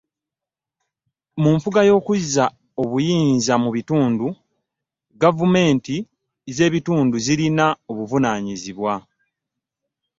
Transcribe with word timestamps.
Mu 1.41 1.49
nfuga 1.57 1.79
y’okuzza 1.89 2.45
obuyinza 2.81 3.53
mu 3.63 3.69
bitundu, 3.75 4.27
gavumenti 5.21 5.95
z’ebitundu 6.55 7.15
zirina 7.25 7.65
obuvunaanyizibwa. 7.89 8.93